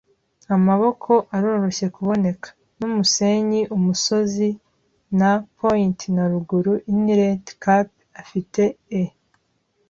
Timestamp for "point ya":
5.57-6.25